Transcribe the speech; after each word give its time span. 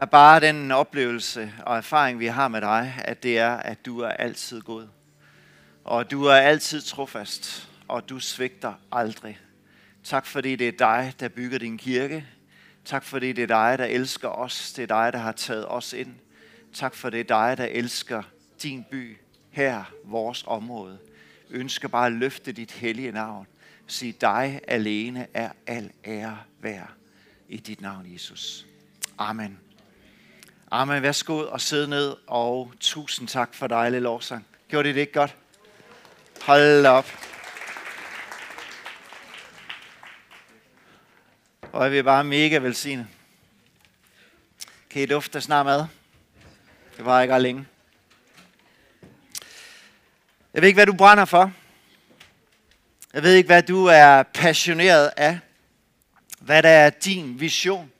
er 0.00 0.06
bare 0.06 0.40
den 0.40 0.70
oplevelse 0.70 1.52
og 1.66 1.76
erfaring, 1.76 2.18
vi 2.18 2.26
har 2.26 2.48
med 2.48 2.60
dig, 2.60 2.94
at 3.04 3.22
det 3.22 3.38
er, 3.38 3.50
at 3.50 3.86
du 3.86 4.00
er 4.00 4.08
altid 4.08 4.60
god. 4.60 4.88
Og 5.84 6.10
du 6.10 6.24
er 6.24 6.34
altid 6.34 6.82
trofast, 6.82 7.68
og 7.88 8.08
du 8.08 8.20
svigter 8.20 8.74
aldrig. 8.92 9.38
Tak 10.04 10.26
fordi 10.26 10.56
det 10.56 10.68
er 10.68 10.72
dig, 10.78 11.14
der 11.20 11.28
bygger 11.28 11.58
din 11.58 11.78
kirke. 11.78 12.26
Tak 12.84 13.04
fordi 13.04 13.32
det 13.32 13.42
er 13.42 13.46
dig, 13.46 13.78
der 13.78 13.84
elsker 13.84 14.28
os. 14.28 14.72
Det 14.72 14.82
er 14.82 14.86
dig, 14.86 15.12
der 15.12 15.18
har 15.18 15.32
taget 15.32 15.68
os 15.68 15.92
ind. 15.92 16.14
Tak 16.72 16.94
for 16.94 17.10
det 17.10 17.20
er 17.20 17.24
dig, 17.24 17.58
der 17.58 17.64
elsker 17.64 18.22
din 18.62 18.84
by 18.90 19.18
her, 19.50 19.84
vores 20.04 20.44
område. 20.46 20.98
Vi 21.50 21.56
ønsker 21.56 21.88
bare 21.88 22.06
at 22.06 22.12
løfte 22.12 22.52
dit 22.52 22.72
hellige 22.72 23.12
navn. 23.12 23.46
Sige, 23.86 24.12
dig 24.20 24.60
alene 24.68 25.26
er 25.34 25.50
al 25.66 25.90
ære 26.04 26.38
værd 26.60 26.90
i 27.48 27.56
dit 27.56 27.80
navn, 27.80 28.12
Jesus. 28.12 28.66
Amen. 29.18 29.69
Amen. 30.72 31.02
Værsgo 31.02 31.38
og 31.38 31.60
sidde 31.60 31.88
ned, 31.88 32.16
og 32.26 32.72
tusind 32.80 33.28
tak 33.28 33.54
for 33.54 33.66
dejlig 33.66 34.00
lovsang. 34.00 34.46
Gjorde 34.68 34.88
det 34.88 34.96
ikke 34.96 35.12
godt? 35.12 35.36
Hold 36.42 36.86
op. 36.86 37.06
Og 41.72 41.84
jeg 41.84 41.92
vil 41.92 42.04
bare 42.04 42.24
mega 42.24 42.58
velsigne. 42.58 43.08
Kan 44.90 45.02
I 45.02 45.06
dufte 45.06 45.40
snart 45.40 45.66
mad? 45.66 45.84
Det 46.96 47.04
var 47.04 47.22
ikke 47.22 47.38
længe. 47.38 47.66
Jeg 50.54 50.62
ved 50.62 50.68
ikke, 50.68 50.76
hvad 50.76 50.86
du 50.86 50.96
brænder 50.96 51.24
for. 51.24 51.52
Jeg 53.12 53.22
ved 53.22 53.34
ikke, 53.34 53.46
hvad 53.46 53.62
du 53.62 53.84
er 53.84 54.22
passioneret 54.22 55.10
af. 55.16 55.38
Hvad 56.40 56.62
der 56.62 56.68
er 56.68 56.90
din 56.90 57.40
vision. 57.40 57.92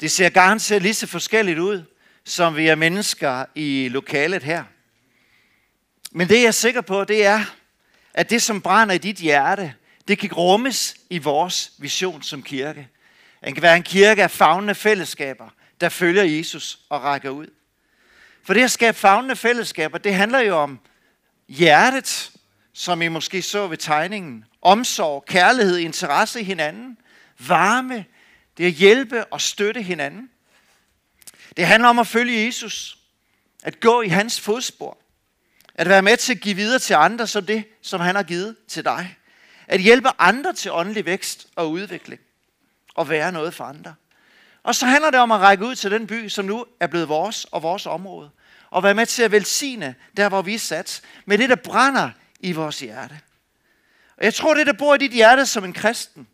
Det 0.00 0.10
ser 0.10 0.28
garanteret 0.28 0.82
lige 0.82 0.94
så 0.94 1.06
forskelligt 1.06 1.58
ud, 1.58 1.84
som 2.24 2.56
vi 2.56 2.66
er 2.66 2.74
mennesker 2.74 3.44
i 3.54 3.88
lokalet 3.90 4.42
her. 4.42 4.64
Men 6.10 6.28
det 6.28 6.36
jeg 6.36 6.46
er 6.46 6.50
sikker 6.50 6.80
på, 6.80 7.04
det 7.04 7.26
er, 7.26 7.44
at 8.14 8.30
det 8.30 8.42
som 8.42 8.60
brænder 8.60 8.94
i 8.94 8.98
dit 8.98 9.16
hjerte, 9.16 9.74
det 10.08 10.18
kan 10.18 10.32
rummes 10.32 10.96
i 11.10 11.18
vores 11.18 11.72
vision 11.78 12.22
som 12.22 12.42
kirke. 12.42 12.88
Den 13.44 13.54
kan 13.54 13.62
være 13.62 13.76
en 13.76 13.82
kirke 13.82 14.22
af 14.22 14.30
fagnende 14.30 14.74
fællesskaber, 14.74 15.48
der 15.80 15.88
følger 15.88 16.22
Jesus 16.22 16.78
og 16.88 17.02
rækker 17.02 17.30
ud. 17.30 17.46
For 18.44 18.54
det 18.54 18.64
at 18.64 18.70
skabe 18.70 18.98
fagnende 18.98 19.36
fællesskaber, 19.36 19.98
det 19.98 20.14
handler 20.14 20.38
jo 20.38 20.56
om 20.56 20.78
hjertet, 21.48 22.30
som 22.72 23.02
I 23.02 23.08
måske 23.08 23.42
så 23.42 23.66
ved 23.66 23.76
tegningen. 23.76 24.44
Omsorg, 24.62 25.24
kærlighed, 25.24 25.76
interesse 25.76 26.40
i 26.40 26.44
hinanden, 26.44 26.98
varme, 27.38 28.04
det 28.58 28.64
er 28.64 28.68
at 28.68 28.74
hjælpe 28.74 29.24
og 29.24 29.40
støtte 29.40 29.82
hinanden. 29.82 30.30
Det 31.56 31.66
handler 31.66 31.88
om 31.88 31.98
at 31.98 32.06
følge 32.06 32.46
Jesus, 32.46 32.98
at 33.62 33.80
gå 33.80 34.02
i 34.02 34.08
hans 34.08 34.40
fodspor, 34.40 34.98
at 35.74 35.88
være 35.88 36.02
med 36.02 36.16
til 36.16 36.34
at 36.34 36.40
give 36.40 36.56
videre 36.56 36.78
til 36.78 36.94
andre 36.94 37.26
som 37.26 37.46
det, 37.46 37.64
som 37.82 38.00
han 38.00 38.14
har 38.14 38.22
givet 38.22 38.56
til 38.68 38.84
dig. 38.84 39.16
At 39.66 39.80
hjælpe 39.80 40.08
andre 40.18 40.52
til 40.52 40.72
åndelig 40.72 41.04
vækst 41.04 41.46
og 41.56 41.70
udvikling, 41.70 42.20
og 42.94 43.08
være 43.08 43.32
noget 43.32 43.54
for 43.54 43.64
andre. 43.64 43.94
Og 44.62 44.74
så 44.74 44.86
handler 44.86 45.10
det 45.10 45.20
om 45.20 45.32
at 45.32 45.40
række 45.40 45.64
ud 45.64 45.74
til 45.74 45.90
den 45.90 46.06
by, 46.06 46.28
som 46.28 46.44
nu 46.44 46.66
er 46.80 46.86
blevet 46.86 47.08
vores 47.08 47.44
og 47.44 47.62
vores 47.62 47.86
område, 47.86 48.30
og 48.70 48.82
være 48.82 48.94
med 48.94 49.06
til 49.06 49.22
at 49.22 49.32
velsigne 49.32 49.94
der, 50.16 50.28
hvor 50.28 50.42
vi 50.42 50.54
er 50.54 50.58
sat, 50.58 51.00
med 51.26 51.38
det, 51.38 51.48
der 51.48 51.56
brænder 51.56 52.10
i 52.40 52.52
vores 52.52 52.80
hjerte. 52.80 53.20
Og 54.16 54.24
jeg 54.24 54.34
tror, 54.34 54.54
det, 54.54 54.66
der 54.66 54.72
bor 54.72 54.94
i 54.94 54.98
dit 54.98 55.12
hjerte 55.12 55.46
som 55.46 55.64
en 55.64 55.72
kristen, 55.72 56.28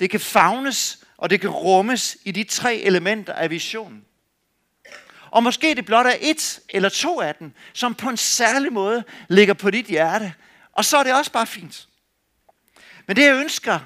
det 0.00 0.10
kan 0.10 0.20
fagnes 0.20 0.99
og 1.20 1.30
det 1.30 1.40
kan 1.40 1.50
rummes 1.50 2.16
i 2.24 2.32
de 2.32 2.44
tre 2.44 2.76
elementer 2.76 3.32
af 3.32 3.50
visionen. 3.50 4.04
Og 5.30 5.42
måske 5.42 5.74
det 5.74 5.86
blot 5.86 6.06
er 6.06 6.16
et 6.20 6.60
eller 6.68 6.88
to 6.88 7.20
af 7.20 7.34
dem, 7.34 7.52
som 7.72 7.94
på 7.94 8.08
en 8.08 8.16
særlig 8.16 8.72
måde 8.72 9.04
ligger 9.28 9.54
på 9.54 9.70
dit 9.70 9.86
hjerte. 9.86 10.34
Og 10.72 10.84
så 10.84 10.96
er 10.96 11.02
det 11.02 11.14
også 11.14 11.32
bare 11.32 11.46
fint. 11.46 11.88
Men 13.06 13.16
det 13.16 13.24
jeg 13.24 13.34
ønsker, 13.34 13.78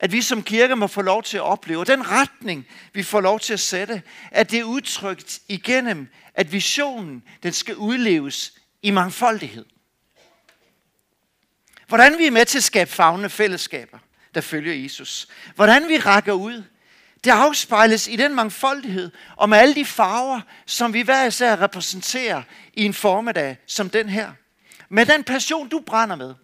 at 0.00 0.12
vi 0.12 0.22
som 0.22 0.42
kirke 0.42 0.76
må 0.76 0.86
få 0.86 1.02
lov 1.02 1.22
til 1.22 1.36
at 1.36 1.42
opleve, 1.42 1.84
den 1.84 2.10
retning, 2.10 2.66
vi 2.92 3.02
får 3.02 3.20
lov 3.20 3.40
til 3.40 3.52
at 3.52 3.60
sætte, 3.60 4.02
at 4.30 4.50
det 4.50 4.58
er 4.58 4.64
udtrykt 4.64 5.40
igennem, 5.48 6.08
at 6.34 6.52
visionen, 6.52 7.22
den 7.42 7.52
skal 7.52 7.76
udleves 7.76 8.52
i 8.82 8.90
mangfoldighed. 8.90 9.64
Hvordan 11.88 12.18
vi 12.18 12.26
er 12.26 12.30
med 12.30 12.44
til 12.44 12.58
at 12.58 12.64
skabe 12.64 12.90
fagne 12.90 13.30
fællesskaber 13.30 13.98
der 14.36 14.42
følger 14.42 14.74
Jesus. 14.74 15.28
Hvordan 15.54 15.88
vi 15.88 15.98
rækker 15.98 16.32
ud, 16.32 16.62
det 17.24 17.30
afspejles 17.30 18.08
i 18.08 18.16
den 18.16 18.34
mangfoldighed 18.34 19.10
og 19.36 19.48
med 19.48 19.58
alle 19.58 19.74
de 19.74 19.84
farver, 19.84 20.40
som 20.66 20.92
vi 20.92 21.02
hver 21.02 21.24
især 21.24 21.62
repræsenterer 21.62 22.42
i 22.74 22.84
en 22.84 22.94
formiddag 22.94 23.56
som 23.66 23.90
den 23.90 24.08
her. 24.08 24.32
Med 24.88 25.06
den 25.06 25.24
passion, 25.24 25.68
du 25.68 25.80
brænder 25.86 26.16
med. 26.16 26.34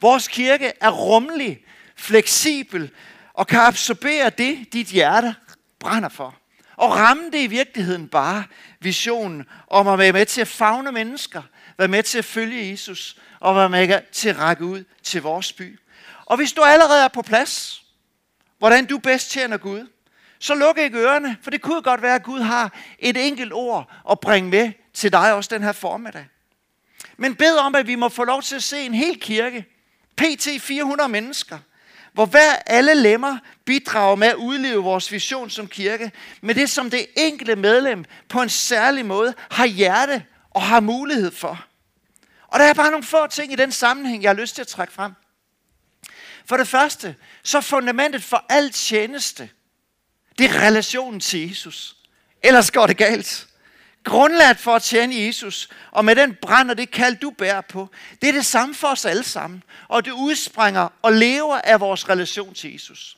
Vores 0.00 0.28
kirke 0.28 0.72
er 0.80 0.90
rummelig, 0.90 1.64
fleksibel 1.96 2.90
og 3.34 3.46
kan 3.46 3.60
absorbere 3.60 4.30
det, 4.30 4.72
dit 4.72 4.86
hjerte 4.86 5.34
brænder 5.78 6.08
for. 6.08 6.36
Og 6.76 6.96
ramme 6.96 7.30
det 7.30 7.38
i 7.38 7.46
virkeligheden 7.46 8.08
bare 8.08 8.44
visionen 8.80 9.46
om 9.66 9.88
at 9.88 9.98
være 9.98 10.12
med 10.12 10.26
til 10.26 10.40
at 10.40 10.48
fagne 10.48 10.92
mennesker, 10.92 11.42
være 11.78 11.88
med 11.88 12.02
til 12.02 12.18
at 12.18 12.24
følge 12.24 12.70
Jesus 12.70 13.16
og 13.40 13.56
være 13.56 13.68
med 13.68 14.00
til 14.12 14.28
at 14.28 14.38
række 14.38 14.64
ud 14.64 14.84
til 15.02 15.22
vores 15.22 15.52
by. 15.52 15.78
Og 16.30 16.36
hvis 16.36 16.52
du 16.52 16.62
allerede 16.62 17.04
er 17.04 17.08
på 17.08 17.22
plads, 17.22 17.84
hvordan 18.58 18.86
du 18.86 18.98
bedst 18.98 19.30
tjener 19.30 19.56
Gud, 19.56 19.86
så 20.38 20.54
luk 20.54 20.78
ikke 20.78 20.98
ørerne, 20.98 21.36
for 21.42 21.50
det 21.50 21.62
kunne 21.62 21.82
godt 21.82 22.02
være, 22.02 22.14
at 22.14 22.22
Gud 22.22 22.40
har 22.40 22.72
et 22.98 23.26
enkelt 23.26 23.52
ord 23.52 23.92
at 24.10 24.20
bringe 24.20 24.50
med 24.50 24.72
til 24.94 25.12
dig 25.12 25.32
også 25.32 25.50
den 25.52 25.62
her 25.62 25.72
formiddag. 25.72 26.26
Men 27.16 27.34
bed 27.34 27.56
om, 27.56 27.74
at 27.74 27.86
vi 27.86 27.94
må 27.94 28.08
få 28.08 28.24
lov 28.24 28.42
til 28.42 28.56
at 28.56 28.62
se 28.62 28.80
en 28.80 28.94
hel 28.94 29.20
kirke, 29.20 29.66
pt. 30.16 30.48
400 30.60 31.08
mennesker, 31.08 31.58
hvor 32.12 32.26
hver 32.26 32.56
alle 32.66 32.94
lemmer 32.94 33.38
bidrager 33.64 34.16
med 34.16 34.28
at 34.28 34.34
udleve 34.34 34.82
vores 34.82 35.12
vision 35.12 35.50
som 35.50 35.66
kirke, 35.66 36.12
med 36.40 36.54
det 36.54 36.70
som 36.70 36.90
det 36.90 37.06
enkelte 37.16 37.56
medlem 37.56 38.04
på 38.28 38.42
en 38.42 38.48
særlig 38.48 39.06
måde 39.06 39.34
har 39.50 39.66
hjerte 39.66 40.24
og 40.50 40.62
har 40.62 40.80
mulighed 40.80 41.30
for. 41.30 41.64
Og 42.48 42.58
der 42.58 42.64
er 42.64 42.74
bare 42.74 42.90
nogle 42.90 43.04
få 43.04 43.26
ting 43.26 43.52
i 43.52 43.56
den 43.56 43.72
sammenhæng, 43.72 44.22
jeg 44.22 44.28
har 44.28 44.40
lyst 44.40 44.54
til 44.54 44.62
at 44.62 44.68
trække 44.68 44.92
frem. 44.92 45.12
For 46.46 46.56
det 46.56 46.68
første, 46.68 47.16
så 47.42 47.60
fundamentet 47.60 48.22
for 48.22 48.44
alt 48.48 48.74
tjeneste, 48.74 49.50
det 50.38 50.50
er 50.50 50.60
relationen 50.60 51.20
til 51.20 51.48
Jesus. 51.48 51.96
Ellers 52.42 52.70
går 52.70 52.86
det 52.86 52.96
galt. 52.96 53.46
Grundlaget 54.04 54.58
for 54.58 54.74
at 54.76 54.82
tjene 54.82 55.14
Jesus, 55.14 55.68
og 55.90 56.04
med 56.04 56.16
den 56.16 56.34
brand 56.42 56.70
og 56.70 56.78
det 56.78 56.90
kald, 56.90 57.16
du 57.16 57.30
bærer 57.30 57.60
på, 57.60 57.88
det 58.22 58.28
er 58.28 58.32
det 58.32 58.46
samme 58.46 58.74
for 58.74 58.88
os 58.88 59.04
alle 59.04 59.24
sammen. 59.24 59.62
Og 59.88 60.04
det 60.04 60.10
udspringer 60.10 60.88
og 61.02 61.12
lever 61.12 61.58
af 61.58 61.80
vores 61.80 62.08
relation 62.08 62.54
til 62.54 62.72
Jesus. 62.72 63.16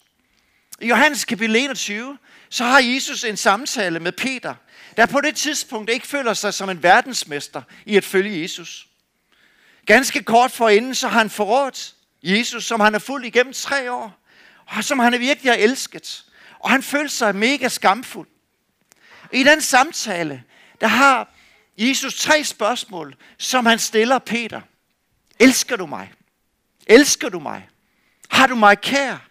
I 0.80 0.88
Johannes 0.88 1.24
kapitel 1.24 1.56
21, 1.56 2.18
så 2.48 2.64
har 2.64 2.80
Jesus 2.80 3.24
en 3.24 3.36
samtale 3.36 4.00
med 4.00 4.12
Peter, 4.12 4.54
der 4.96 5.06
på 5.06 5.20
det 5.20 5.36
tidspunkt 5.36 5.90
ikke 5.90 6.06
føler 6.06 6.34
sig 6.34 6.54
som 6.54 6.70
en 6.70 6.82
verdensmester 6.82 7.62
i 7.86 7.96
at 7.96 8.04
følge 8.04 8.42
Jesus. 8.42 8.86
Ganske 9.86 10.22
kort 10.22 10.50
forinden, 10.50 10.94
så 10.94 11.08
har 11.08 11.18
han 11.18 11.30
forrådt 11.30 11.94
Jesus, 12.22 12.64
som 12.66 12.80
han 12.80 12.92
har 12.92 13.00
fulgt 13.00 13.26
igennem 13.26 13.52
tre 13.52 13.92
år, 13.92 14.22
og 14.66 14.84
som 14.84 14.98
han 14.98 15.20
virkelig 15.20 15.52
har 15.52 15.58
elsket. 15.58 16.24
Og 16.58 16.70
han 16.70 16.82
følte 16.82 17.14
sig 17.14 17.34
mega 17.34 17.68
skamfuld. 17.68 18.28
I 19.32 19.42
den 19.42 19.60
samtale, 19.60 20.42
der 20.80 20.86
har 20.86 21.34
Jesus 21.78 22.20
tre 22.20 22.44
spørgsmål, 22.44 23.16
som 23.38 23.66
han 23.66 23.78
stiller 23.78 24.18
Peter. 24.18 24.60
Elsker 25.38 25.76
du 25.76 25.86
mig? 25.86 26.12
Elsker 26.86 27.28
du 27.28 27.40
mig? 27.40 27.68
Har 28.30 28.46
du 28.46 28.54
mig 28.54 28.80
kær? 28.80 29.28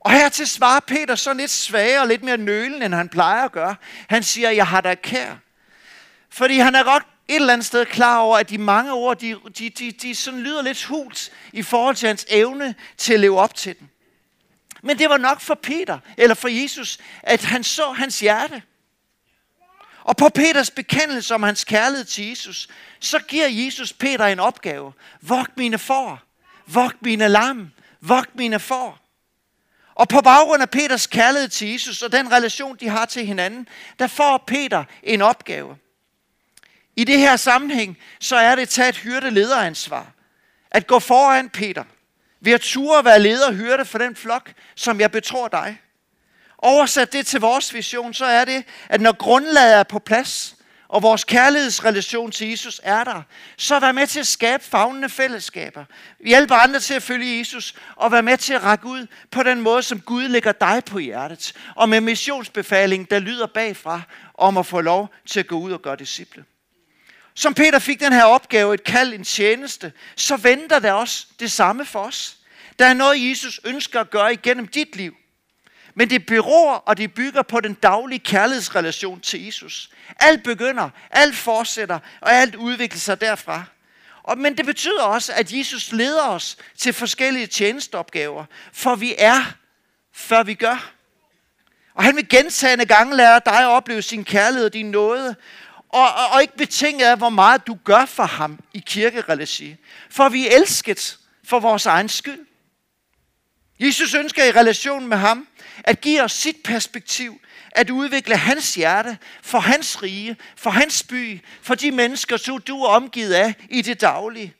Og 0.00 0.12
her 0.12 0.28
til 0.28 0.46
svarer 0.46 0.80
Peter 0.80 1.14
så 1.14 1.32
lidt 1.32 1.50
svagere 1.50 2.00
og 2.00 2.06
lidt 2.06 2.22
mere 2.22 2.36
nølende, 2.36 2.86
end 2.86 2.94
han 2.94 3.08
plejer 3.08 3.44
at 3.44 3.52
gøre. 3.52 3.76
Han 4.08 4.22
siger, 4.22 4.50
jeg 4.50 4.66
har 4.66 4.80
dig 4.80 5.02
kær. 5.02 5.34
Fordi 6.30 6.58
han 6.58 6.74
er 6.74 6.84
godt 6.84 7.06
et 7.28 7.36
eller 7.36 7.52
andet 7.52 7.66
sted 7.66 7.86
klar 7.86 8.18
over, 8.18 8.38
at 8.38 8.50
de 8.50 8.58
mange 8.58 8.92
ord, 8.92 9.18
de, 9.18 9.36
de, 9.58 9.70
de, 9.70 9.92
de 9.92 10.14
sådan 10.14 10.40
lyder 10.40 10.62
lidt 10.62 10.84
hult 10.84 11.32
i 11.52 11.62
forhold 11.62 11.96
til 11.96 12.06
hans 12.06 12.26
evne 12.28 12.74
til 12.96 13.14
at 13.14 13.20
leve 13.20 13.40
op 13.40 13.54
til 13.54 13.78
den. 13.78 13.90
Men 14.82 14.98
det 14.98 15.10
var 15.10 15.16
nok 15.16 15.40
for 15.40 15.54
Peter, 15.54 15.98
eller 16.16 16.34
for 16.34 16.48
Jesus, 16.48 16.98
at 17.22 17.44
han 17.44 17.64
så 17.64 17.92
hans 17.92 18.20
hjerte. 18.20 18.62
Og 20.02 20.16
på 20.16 20.28
Peters 20.28 20.70
bekendelse 20.70 21.34
om 21.34 21.42
hans 21.42 21.64
kærlighed 21.64 22.04
til 22.04 22.28
Jesus, 22.28 22.68
så 23.00 23.18
giver 23.18 23.48
Jesus 23.48 23.92
Peter 23.92 24.26
en 24.26 24.40
opgave. 24.40 24.92
Vogt 25.20 25.56
mine 25.56 25.78
får. 25.78 26.20
Vogt 26.66 27.02
mine 27.02 27.28
lam. 27.28 27.70
Vogt 28.00 28.36
mine 28.36 28.60
får. 28.60 28.98
Og 29.94 30.08
på 30.08 30.20
baggrund 30.20 30.62
af 30.62 30.70
Peters 30.70 31.06
kærlighed 31.06 31.48
til 31.48 31.68
Jesus 31.68 32.02
og 32.02 32.12
den 32.12 32.32
relation, 32.32 32.76
de 32.76 32.88
har 32.88 33.04
til 33.04 33.26
hinanden, 33.26 33.68
der 33.98 34.06
får 34.06 34.44
Peter 34.46 34.84
en 35.02 35.22
opgave. 35.22 35.76
I 36.96 37.04
det 37.04 37.18
her 37.18 37.36
sammenhæng, 37.36 37.98
så 38.20 38.36
er 38.36 38.54
det 38.54 38.62
at 38.62 38.68
tage 38.68 38.88
et 38.88 38.96
hyrde-lederansvar. 38.96 40.06
At 40.70 40.86
gå 40.86 40.98
foran 40.98 41.48
Peter. 41.48 41.84
Ved 42.40 42.52
at 42.52 42.60
ture 42.60 43.04
være 43.04 43.20
leder 43.20 43.46
og 43.46 43.54
hyrde 43.54 43.84
for 43.84 43.98
den 43.98 44.16
flok, 44.16 44.52
som 44.74 45.00
jeg 45.00 45.10
betror 45.10 45.48
dig. 45.48 45.80
Oversat 46.58 47.12
det 47.12 47.26
til 47.26 47.40
vores 47.40 47.74
vision, 47.74 48.14
så 48.14 48.24
er 48.24 48.44
det, 48.44 48.64
at 48.88 49.00
når 49.00 49.12
grundlaget 49.12 49.74
er 49.74 49.82
på 49.82 49.98
plads, 49.98 50.56
og 50.88 51.02
vores 51.02 51.24
kærlighedsrelation 51.24 52.30
til 52.30 52.50
Jesus 52.50 52.80
er 52.84 53.04
der, 53.04 53.22
så 53.56 53.80
vær 53.80 53.92
med 53.92 54.06
til 54.06 54.20
at 54.20 54.26
skabe 54.26 54.64
fagnende 54.64 55.08
fællesskaber. 55.08 55.84
Hjælpe 56.24 56.54
andre 56.54 56.80
til 56.80 56.94
at 56.94 57.02
følge 57.02 57.38
Jesus, 57.38 57.74
og 57.96 58.12
vær 58.12 58.20
med 58.20 58.38
til 58.38 58.54
at 58.54 58.62
række 58.62 58.86
ud 58.86 59.06
på 59.30 59.42
den 59.42 59.60
måde, 59.60 59.82
som 59.82 60.00
Gud 60.00 60.28
lægger 60.28 60.52
dig 60.52 60.82
på 60.86 60.98
hjertet. 60.98 61.52
Og 61.74 61.88
med 61.88 62.00
missionsbefaling, 62.00 63.10
der 63.10 63.18
lyder 63.18 63.46
bagfra, 63.46 64.00
om 64.34 64.56
at 64.56 64.66
få 64.66 64.80
lov 64.80 65.14
til 65.26 65.40
at 65.40 65.46
gå 65.46 65.58
ud 65.58 65.72
og 65.72 65.82
gøre 65.82 65.96
disciple. 65.96 66.44
Som 67.38 67.54
Peter 67.54 67.78
fik 67.78 68.00
den 68.00 68.12
her 68.12 68.24
opgave, 68.24 68.74
et 68.74 68.84
kald, 68.84 69.12
en 69.12 69.24
tjeneste, 69.24 69.92
så 70.16 70.36
venter 70.36 70.78
der 70.78 70.92
også 70.92 71.26
det 71.40 71.52
samme 71.52 71.84
for 71.84 72.00
os. 72.00 72.36
Der 72.78 72.86
er 72.86 72.94
noget, 72.94 73.28
Jesus 73.30 73.60
ønsker 73.64 74.00
at 74.00 74.10
gøre 74.10 74.32
igennem 74.32 74.66
dit 74.66 74.96
liv. 74.96 75.14
Men 75.94 76.10
det 76.10 76.26
beror 76.26 76.74
og 76.74 76.96
det 76.96 77.14
bygger 77.14 77.42
på 77.42 77.60
den 77.60 77.74
daglige 77.74 78.18
kærlighedsrelation 78.18 79.20
til 79.20 79.44
Jesus. 79.44 79.90
Alt 80.20 80.42
begynder, 80.42 80.90
alt 81.10 81.36
fortsætter, 81.36 81.98
og 82.20 82.32
alt 82.32 82.54
udvikler 82.54 82.98
sig 82.98 83.20
derfra. 83.20 83.64
Og, 84.22 84.38
men 84.38 84.56
det 84.56 84.66
betyder 84.66 85.02
også, 85.02 85.32
at 85.32 85.52
Jesus 85.52 85.92
leder 85.92 86.28
os 86.28 86.56
til 86.78 86.92
forskellige 86.92 87.46
tjenesteopgaver, 87.46 88.44
for 88.72 88.94
vi 88.94 89.14
er, 89.18 89.44
før 90.12 90.42
vi 90.42 90.54
gør. 90.54 90.92
Og 91.94 92.04
han 92.04 92.16
vil 92.16 92.28
gentagende 92.28 92.86
gange 92.86 93.16
lære 93.16 93.40
dig 93.44 93.60
at 93.60 93.66
opleve 93.66 94.02
sin 94.02 94.24
kærlighed 94.24 94.66
og 94.66 94.72
din 94.72 94.90
nåde, 94.90 95.36
og, 95.96 96.14
og, 96.14 96.28
og 96.32 96.42
ikke 96.42 96.56
betinget 96.56 97.06
af, 97.06 97.18
hvor 97.18 97.28
meget 97.28 97.66
du 97.66 97.78
gør 97.84 98.04
for 98.04 98.24
ham 98.24 98.58
i 98.74 98.78
kirkereligi. 98.86 99.76
For 100.10 100.28
vi 100.28 100.46
er 100.46 100.56
elsket 100.56 101.18
for 101.44 101.60
vores 101.60 101.86
egen 101.86 102.08
skyld. 102.08 102.46
Jesus 103.80 104.14
ønsker 104.14 104.44
i 104.44 104.50
relation 104.50 105.06
med 105.06 105.16
ham 105.16 105.48
at 105.84 106.00
give 106.00 106.22
os 106.22 106.32
sit 106.32 106.56
perspektiv, 106.64 107.40
at 107.72 107.90
udvikle 107.90 108.36
hans 108.36 108.74
hjerte 108.74 109.18
for 109.42 109.58
hans 109.58 110.02
rige, 110.02 110.36
for 110.56 110.70
hans 110.70 111.02
by, 111.02 111.40
for 111.62 111.74
de 111.74 111.90
mennesker, 111.90 112.36
som 112.36 112.60
du 112.60 112.82
er 112.82 112.88
omgivet 112.88 113.32
af 113.32 113.54
i 113.70 113.82
det 113.82 114.00
daglige. 114.00 114.54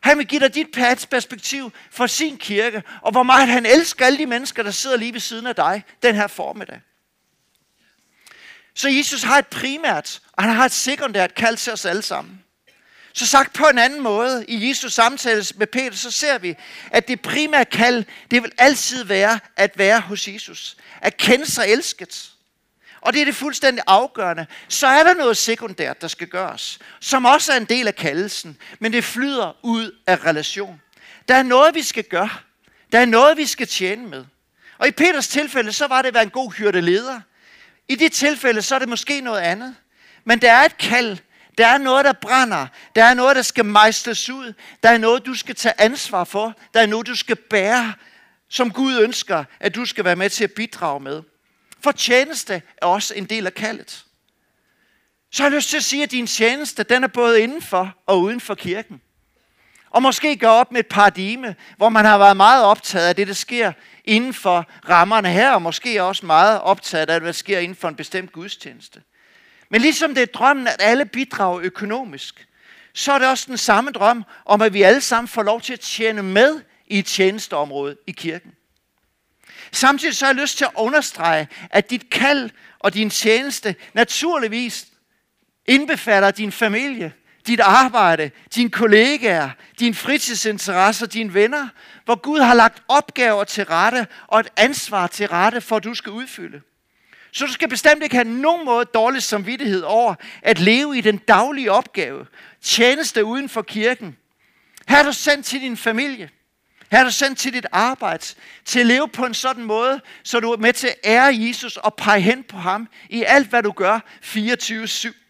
Han 0.00 0.18
vil 0.18 0.26
give 0.26 0.40
dig 0.40 0.54
dit 0.54 0.66
perspektiv 1.10 1.72
for 1.90 2.06
sin 2.06 2.36
kirke, 2.36 2.82
og 3.02 3.12
hvor 3.12 3.22
meget 3.22 3.48
han 3.48 3.66
elsker 3.66 4.06
alle 4.06 4.18
de 4.18 4.26
mennesker, 4.26 4.62
der 4.62 4.70
sidder 4.70 4.96
lige 4.96 5.12
ved 5.12 5.20
siden 5.20 5.46
af 5.46 5.54
dig 5.54 5.84
den 6.02 6.14
her 6.14 6.26
formiddag. 6.26 6.80
Så 8.76 8.88
Jesus 8.88 9.22
har 9.22 9.38
et 9.38 9.46
primært, 9.46 10.20
og 10.32 10.44
han 10.44 10.54
har 10.54 10.64
et 10.64 10.72
sekundært 10.72 11.34
kald 11.34 11.56
til 11.56 11.72
os 11.72 11.84
alle 11.84 12.02
sammen. 12.02 12.42
Så 13.12 13.26
sagt 13.26 13.52
på 13.52 13.64
en 13.64 13.78
anden 13.78 14.02
måde, 14.02 14.44
i 14.48 14.68
Jesus 14.68 14.92
samtale 14.92 15.44
med 15.54 15.66
Peter, 15.66 15.96
så 15.96 16.10
ser 16.10 16.38
vi, 16.38 16.54
at 16.90 17.08
det 17.08 17.20
primære 17.20 17.64
kald, 17.64 18.04
det 18.30 18.42
vil 18.42 18.52
altid 18.58 19.04
være 19.04 19.40
at 19.56 19.78
være 19.78 20.00
hos 20.00 20.28
Jesus. 20.28 20.76
At 21.00 21.16
kende 21.16 21.46
sig 21.46 21.66
elsket. 21.68 22.30
Og 23.00 23.12
det 23.12 23.20
er 23.20 23.24
det 23.24 23.36
fuldstændig 23.36 23.84
afgørende. 23.86 24.46
Så 24.68 24.86
er 24.86 25.04
der 25.04 25.14
noget 25.14 25.36
sekundært, 25.36 26.02
der 26.02 26.08
skal 26.08 26.26
gøres, 26.26 26.78
som 27.00 27.24
også 27.24 27.52
er 27.52 27.56
en 27.56 27.64
del 27.64 27.86
af 27.88 27.96
kaldelsen, 27.96 28.58
men 28.78 28.92
det 28.92 29.04
flyder 29.04 29.56
ud 29.62 29.92
af 30.06 30.24
relation. 30.24 30.80
Der 31.28 31.34
er 31.34 31.42
noget, 31.42 31.74
vi 31.74 31.82
skal 31.82 32.04
gøre. 32.04 32.30
Der 32.92 32.98
er 32.98 33.06
noget, 33.06 33.36
vi 33.36 33.46
skal 33.46 33.66
tjene 33.66 34.08
med. 34.08 34.24
Og 34.78 34.88
i 34.88 34.90
Peters 34.90 35.28
tilfælde, 35.28 35.72
så 35.72 35.86
var 35.86 36.02
det 36.02 36.08
at 36.08 36.14
være 36.14 36.22
en 36.22 36.30
god 36.30 36.52
hyrdeleder. 36.52 37.20
I 37.88 37.94
dit 37.94 38.12
tilfælde, 38.12 38.62
så 38.62 38.74
er 38.74 38.78
det 38.78 38.88
måske 38.88 39.20
noget 39.20 39.40
andet. 39.40 39.76
Men 40.24 40.38
der 40.38 40.52
er 40.52 40.64
et 40.64 40.78
kald, 40.78 41.18
der 41.58 41.66
er 41.66 41.78
noget, 41.78 42.04
der 42.04 42.12
brænder. 42.12 42.66
Der 42.96 43.04
er 43.04 43.14
noget, 43.14 43.36
der 43.36 43.42
skal 43.42 43.64
mejstes 43.64 44.30
ud. 44.30 44.52
Der 44.82 44.88
er 44.88 44.98
noget, 44.98 45.26
du 45.26 45.34
skal 45.34 45.54
tage 45.54 45.80
ansvar 45.80 46.24
for. 46.24 46.54
Der 46.74 46.80
er 46.80 46.86
noget, 46.86 47.06
du 47.06 47.14
skal 47.14 47.36
bære, 47.36 47.92
som 48.48 48.70
Gud 48.70 48.98
ønsker, 49.00 49.44
at 49.60 49.74
du 49.74 49.84
skal 49.84 50.04
være 50.04 50.16
med 50.16 50.30
til 50.30 50.44
at 50.44 50.52
bidrage 50.52 51.00
med. 51.00 51.22
For 51.80 51.92
tjeneste 51.92 52.62
er 52.76 52.86
også 52.86 53.14
en 53.14 53.24
del 53.24 53.46
af 53.46 53.54
kaldet. 53.54 54.04
Så 55.32 55.42
har 55.42 55.50
jeg 55.50 55.56
lyst 55.56 55.70
til 55.70 55.76
at 55.76 55.84
sige, 55.84 56.02
at 56.02 56.10
din 56.10 56.26
tjeneste, 56.26 56.82
den 56.82 57.04
er 57.04 57.08
både 57.08 57.40
indenfor 57.40 57.94
og 58.06 58.20
uden 58.20 58.40
for 58.40 58.54
kirken. 58.54 59.00
Og 59.90 60.02
måske 60.02 60.36
gå 60.36 60.46
op 60.46 60.72
med 60.72 60.80
et 60.80 60.86
paradigme, 60.86 61.56
hvor 61.76 61.88
man 61.88 62.04
har 62.04 62.18
været 62.18 62.36
meget 62.36 62.64
optaget 62.64 63.08
af 63.08 63.16
det, 63.16 63.26
der 63.26 63.34
sker 63.34 63.72
inden 64.06 64.34
for 64.34 64.66
rammerne 64.88 65.32
her, 65.32 65.50
og 65.50 65.62
måske 65.62 66.02
også 66.02 66.26
meget 66.26 66.60
optaget 66.60 67.10
af, 67.10 67.20
hvad 67.20 67.26
der 67.26 67.32
sker 67.32 67.58
inden 67.58 67.76
for 67.76 67.88
en 67.88 67.96
bestemt 67.96 68.32
gudstjeneste. 68.32 69.02
Men 69.70 69.80
ligesom 69.80 70.14
det 70.14 70.22
er 70.22 70.26
drømmen, 70.26 70.66
at 70.66 70.76
alle 70.78 71.04
bidrager 71.04 71.60
økonomisk, 71.62 72.46
så 72.94 73.12
er 73.12 73.18
det 73.18 73.28
også 73.28 73.44
den 73.48 73.58
samme 73.58 73.90
drøm 73.90 74.24
om, 74.44 74.62
at 74.62 74.72
vi 74.72 74.82
alle 74.82 75.00
sammen 75.00 75.28
får 75.28 75.42
lov 75.42 75.60
til 75.60 75.72
at 75.72 75.80
tjene 75.80 76.22
med 76.22 76.60
i 76.86 76.98
et 76.98 77.06
tjenesteområde 77.06 77.96
i 78.06 78.12
kirken. 78.12 78.52
Samtidig 79.72 80.16
så 80.16 80.24
har 80.24 80.32
jeg 80.32 80.40
lyst 80.40 80.58
til 80.58 80.64
at 80.64 80.70
understrege, 80.76 81.48
at 81.70 81.90
dit 81.90 82.10
kald 82.10 82.50
og 82.78 82.94
din 82.94 83.10
tjeneste 83.10 83.74
naturligvis 83.94 84.86
indbefatter 85.66 86.30
din 86.30 86.52
familie, 86.52 87.12
dit 87.46 87.60
arbejde, 87.60 88.30
dine 88.54 88.70
kollegaer, 88.70 89.50
dine 89.78 89.94
fritidsinteresser, 89.94 91.06
dine 91.06 91.34
venner, 91.34 91.68
hvor 92.04 92.14
Gud 92.14 92.40
har 92.40 92.54
lagt 92.54 92.82
opgaver 92.88 93.44
til 93.44 93.64
rette 93.64 94.06
og 94.26 94.40
et 94.40 94.48
ansvar 94.56 95.06
til 95.06 95.28
rette, 95.28 95.60
for 95.60 95.76
at 95.76 95.84
du 95.84 95.94
skal 95.94 96.12
udfylde. 96.12 96.60
Så 97.32 97.46
du 97.46 97.52
skal 97.52 97.68
bestemt 97.68 98.02
ikke 98.02 98.16
have 98.16 98.28
nogen 98.28 98.64
måde 98.64 98.84
dårlig 98.84 99.22
samvittighed 99.22 99.82
over 99.82 100.14
at 100.42 100.58
leve 100.58 100.98
i 100.98 101.00
den 101.00 101.16
daglige 101.16 101.72
opgave, 101.72 102.26
tjeneste 102.62 103.24
uden 103.24 103.48
for 103.48 103.62
kirken. 103.62 104.16
Her 104.88 104.98
er 104.98 105.02
du 105.02 105.12
sendt 105.12 105.46
til 105.46 105.60
din 105.60 105.76
familie. 105.76 106.30
Her 106.90 106.98
er 106.98 107.04
du 107.04 107.10
sendt 107.10 107.38
til 107.38 107.52
dit 107.52 107.66
arbejde, 107.72 108.24
til 108.64 108.80
at 108.80 108.86
leve 108.86 109.08
på 109.08 109.24
en 109.24 109.34
sådan 109.34 109.64
måde, 109.64 110.00
så 110.22 110.40
du 110.40 110.52
er 110.52 110.56
med 110.56 110.72
til 110.72 110.86
at 110.86 110.94
ære 111.04 111.36
Jesus 111.38 111.76
og 111.76 111.94
pege 111.94 112.20
hen 112.20 112.42
på 112.42 112.56
ham 112.56 112.88
i 113.10 113.22
alt, 113.22 113.48
hvad 113.48 113.62
du 113.62 113.72
gør 113.72 114.00
24-7. 114.22 115.25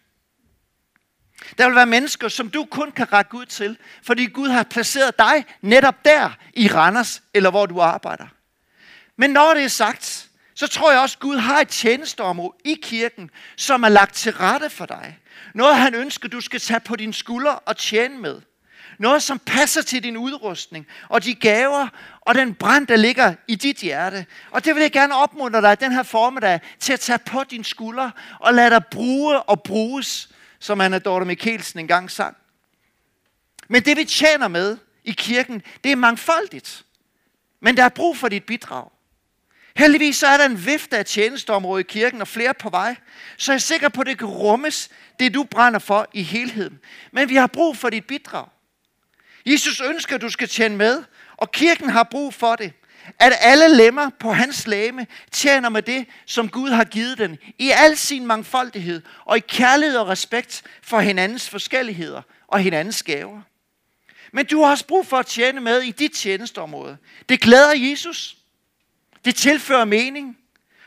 Der 1.57 1.67
vil 1.67 1.75
være 1.75 1.85
mennesker, 1.85 2.27
som 2.27 2.49
du 2.49 2.65
kun 2.65 2.91
kan 2.91 3.13
række 3.13 3.35
ud 3.35 3.45
til, 3.45 3.77
fordi 4.03 4.25
Gud 4.25 4.49
har 4.49 4.63
placeret 4.63 5.19
dig 5.19 5.45
netop 5.61 6.05
der 6.05 6.29
i 6.53 6.67
Randers, 6.67 7.21
eller 7.33 7.49
hvor 7.49 7.65
du 7.65 7.79
arbejder. 7.81 8.27
Men 9.17 9.29
når 9.29 9.53
det 9.53 9.63
er 9.63 9.67
sagt, 9.67 10.27
så 10.55 10.67
tror 10.67 10.91
jeg 10.91 11.01
også, 11.01 11.15
at 11.15 11.19
Gud 11.19 11.37
har 11.37 11.59
et 11.59 11.67
tjenesteområde 11.67 12.57
i 12.65 12.77
kirken, 12.81 13.29
som 13.55 13.83
er 13.83 13.89
lagt 13.89 14.15
til 14.15 14.31
rette 14.33 14.69
for 14.69 14.85
dig. 14.85 15.19
Noget, 15.53 15.75
han 15.75 15.95
ønsker, 15.95 16.29
du 16.29 16.41
skal 16.41 16.59
tage 16.59 16.79
på 16.79 16.95
dine 16.95 17.13
skuldre 17.13 17.59
og 17.59 17.77
tjene 17.77 18.17
med. 18.17 18.41
Noget, 18.99 19.23
som 19.23 19.39
passer 19.39 19.81
til 19.81 20.03
din 20.03 20.17
udrustning 20.17 20.87
og 21.09 21.23
de 21.23 21.35
gaver 21.35 21.87
og 22.21 22.35
den 22.35 22.53
brand, 22.53 22.87
der 22.87 22.95
ligger 22.95 23.33
i 23.47 23.55
dit 23.55 23.77
hjerte. 23.77 24.25
Og 24.51 24.65
det 24.65 24.75
vil 24.75 24.81
jeg 24.81 24.91
gerne 24.91 25.15
opmuntre 25.15 25.61
dig 25.61 25.79
den 25.79 25.91
her 25.91 26.03
formiddag 26.03 26.59
til 26.79 26.93
at 26.93 26.99
tage 26.99 27.19
på 27.19 27.43
dine 27.51 27.65
skuldre 27.65 28.11
og 28.39 28.53
lade 28.53 28.69
dig 28.69 28.85
bruge 28.91 29.39
og 29.39 29.63
bruges, 29.63 30.29
som 30.59 30.81
Anna 30.81 30.99
Dorte 30.99 31.25
Mikkelsen 31.25 31.79
engang 31.79 32.11
sang. 32.11 32.37
Men 33.67 33.85
det 33.85 33.97
vi 33.97 34.05
tjener 34.05 34.47
med 34.47 34.77
i 35.03 35.11
kirken, 35.11 35.61
det 35.83 35.91
er 35.91 35.95
mangfoldigt. 35.95 36.85
Men 37.59 37.77
der 37.77 37.83
er 37.83 37.89
brug 37.89 38.17
for 38.17 38.29
dit 38.29 38.43
bidrag. 38.43 38.89
Heldigvis 39.77 40.15
så 40.15 40.27
er 40.27 40.37
der 40.37 40.45
en 40.45 40.65
vifte 40.65 40.97
af 40.97 41.05
tjenesteområder 41.05 41.79
i 41.79 41.83
kirken 41.83 42.21
og 42.21 42.27
flere 42.27 42.53
på 42.53 42.69
vej. 42.69 42.95
Så 43.37 43.51
jeg 43.51 43.55
er 43.55 43.59
sikker 43.59 43.89
på, 43.89 44.01
at 44.01 44.07
det 44.07 44.17
kan 44.17 44.27
rummes, 44.27 44.89
det 45.19 45.33
du 45.33 45.43
brænder 45.43 45.79
for 45.79 46.07
i 46.13 46.23
helheden. 46.23 46.79
Men 47.11 47.29
vi 47.29 47.35
har 47.35 47.47
brug 47.47 47.77
for 47.77 47.89
dit 47.89 48.05
bidrag. 48.05 48.47
Jesus 49.45 49.81
ønsker, 49.81 50.15
at 50.15 50.21
du 50.21 50.29
skal 50.29 50.47
tjene 50.47 50.75
med, 50.75 51.03
og 51.37 51.51
kirken 51.51 51.89
har 51.89 52.03
brug 52.03 52.33
for 52.33 52.55
det. 52.55 52.73
At 53.19 53.33
alle 53.39 53.77
lemmer 53.77 54.09
på 54.19 54.33
hans 54.33 54.67
læme 54.67 55.07
tjener 55.31 55.69
med 55.69 55.81
det, 55.81 56.05
som 56.25 56.49
Gud 56.49 56.69
har 56.69 56.83
givet 56.83 57.17
den, 57.17 57.37
i 57.59 57.69
al 57.69 57.97
sin 57.97 58.25
mangfoldighed, 58.25 59.01
og 59.25 59.37
i 59.37 59.39
kærlighed 59.39 59.97
og 59.97 60.07
respekt 60.07 60.63
for 60.81 60.99
hinandens 60.99 61.49
forskelligheder 61.49 62.21
og 62.47 62.59
hinandens 62.59 63.03
gaver. 63.03 63.41
Men 64.31 64.45
du 64.45 64.63
har 64.63 64.71
også 64.71 64.87
brug 64.87 65.07
for 65.07 65.17
at 65.17 65.25
tjene 65.25 65.61
med 65.61 65.81
i 65.81 65.91
dit 65.91 66.11
tjenesteområde. 66.11 66.97
Det 67.29 67.41
glæder 67.41 67.73
Jesus. 67.75 68.37
Det 69.25 69.35
tilfører 69.35 69.85
mening. 69.85 70.37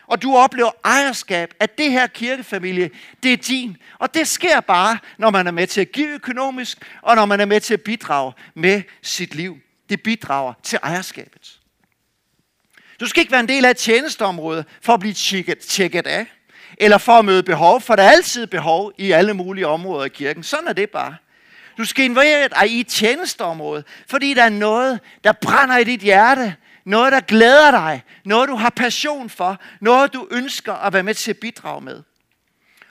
Og 0.06 0.22
du 0.22 0.36
oplever 0.36 0.70
ejerskab, 0.84 1.54
at 1.60 1.78
det 1.78 1.92
her 1.92 2.06
kirkefamilie, 2.06 2.90
det 3.22 3.32
er 3.32 3.36
din. 3.36 3.76
Og 3.98 4.14
det 4.14 4.28
sker 4.28 4.60
bare, 4.60 4.98
når 5.18 5.30
man 5.30 5.46
er 5.46 5.50
med 5.50 5.66
til 5.66 5.80
at 5.80 5.92
give 5.92 6.08
økonomisk, 6.08 6.78
og 7.02 7.16
når 7.16 7.24
man 7.24 7.40
er 7.40 7.44
med 7.44 7.60
til 7.60 7.74
at 7.74 7.82
bidrage 7.82 8.32
med 8.54 8.82
sit 9.02 9.34
liv. 9.34 9.58
Det 9.88 10.02
bidrager 10.02 10.52
til 10.62 10.78
ejerskabet. 10.82 11.60
Du 13.00 13.07
skal 13.07 13.21
ikke 13.21 13.33
være 13.33 13.40
en 13.40 13.49
del 13.49 13.64
af 13.64 13.71
et 13.71 13.76
tjenesteområde 13.76 14.64
for 14.83 14.95
at 14.95 15.00
blive 15.00 15.14
tjekket, 15.14 15.59
tjekket 15.59 16.07
af, 16.07 16.26
eller 16.78 16.99
for 16.99 17.12
at 17.12 17.25
møde 17.25 17.42
behov, 17.42 17.80
for 17.80 17.97
der 17.97 18.02
er 18.02 18.11
altid 18.11 18.47
behov 18.47 18.92
i 18.99 19.11
alle 19.11 19.35
mulige 19.35 19.66
områder 19.66 20.04
i 20.04 20.09
kirken. 20.09 20.42
Sådan 20.42 20.69
er 20.69 20.73
det 20.73 20.90
bare. 20.90 21.16
Du 21.78 21.85
skal 21.85 22.04
involvere 22.04 22.49
dig 22.49 22.71
i 22.71 22.80
et 22.80 22.87
tjenesteområde, 22.87 23.85
fordi 24.09 24.35
der 24.35 24.42
er 24.42 24.49
noget, 24.49 25.00
der 25.25 25.33
brænder 25.33 25.76
i 25.76 25.85
dit 25.85 26.00
hjerte, 26.00 26.57
noget, 26.85 27.12
der 27.12 27.21
glæder 27.21 27.71
dig. 27.71 28.02
Noget, 28.25 28.49
du 28.49 28.54
har 28.54 28.71
passion 28.71 29.30
for. 29.30 29.61
Noget, 29.80 30.12
du 30.12 30.28
ønsker 30.30 30.75
at 30.75 30.92
være 30.92 31.02
med 31.02 31.14
til 31.14 31.30
at 31.30 31.38
bidrage 31.38 31.80
med. 31.80 32.02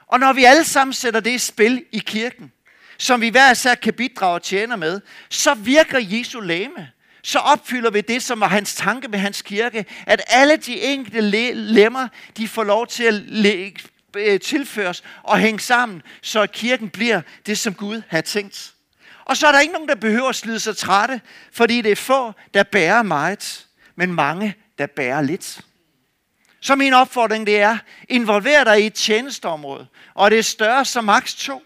Og 0.08 0.20
når 0.20 0.34
vi 0.34 0.44
alle 0.44 0.64
sammen 0.64 0.94
sætter 0.94 1.20
det 1.20 1.32
i 1.32 1.38
spil 1.38 1.86
i 1.92 2.00
kirken, 2.00 2.52
som 2.98 3.22
vi 3.22 3.30
hver 3.30 3.52
især 3.52 3.76
kan 3.76 3.94
bidrage 3.94 4.34
og 4.34 4.44
tjene 4.44 4.78
med, 4.78 5.02
så 5.30 5.54
virker 5.54 6.00
Jesu 6.02 6.40
læme 6.40 6.92
så 7.24 7.40
opfylder 7.40 7.90
vi 7.90 8.02
det, 8.02 8.24
som 8.24 8.40
var 8.40 8.48
hans 8.48 8.76
tanke 8.76 9.08
med 9.08 9.20
hans 9.20 9.42
kirke, 9.42 9.86
at 10.06 10.22
alle 10.28 10.58
de 10.58 10.82
enkelte 10.82 11.22
lemmer, 11.54 12.08
de 12.38 12.48
får 12.48 12.64
lov 12.64 12.88
til 12.88 13.04
at 13.04 13.14
øh, 14.16 14.40
tilføres 14.40 15.04
og 15.24 15.40
hænge 15.40 15.60
sammen, 15.60 16.02
så 16.22 16.48
kirken 16.48 16.90
bliver 16.90 17.22
det, 17.46 17.58
som 17.58 17.74
Gud 17.74 18.02
har 18.08 18.22
tænkt. 18.22 18.74
Og 19.26 19.38
så 19.38 19.48
er 19.48 19.52
der 19.52 19.60
ikke 19.60 19.74
nogen, 19.74 19.90
der 19.90 19.96
behøver 19.96 20.30
at 20.30 20.36
slide 20.36 20.60
sig 20.60 20.78
trætte, 20.78 21.22
fordi 21.52 21.82
det 21.82 21.92
er 21.92 21.96
få, 21.96 22.34
der 22.54 22.64
bærer 22.64 23.04
meget, 23.04 23.68
men 23.96 24.14
mange, 24.14 24.56
der 24.78 24.88
bærer 24.88 25.22
lidt. 25.22 25.62
Så 26.62 26.76
min 26.76 26.94
opfordring 26.94 27.48
det 27.48 27.60
er, 27.60 27.78
involver 28.10 28.64
dig 28.64 28.84
i 28.84 28.86
et 28.86 28.94
tjenesteområde, 28.94 29.88
og 30.14 30.32
det 30.32 30.40
er 30.40 30.44
større 30.44 30.86
som 30.86 31.04
maks 31.04 31.36
to. 31.36 31.64